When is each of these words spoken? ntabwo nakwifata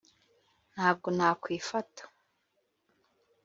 ntabwo 0.73 1.07
nakwifata 1.17 2.03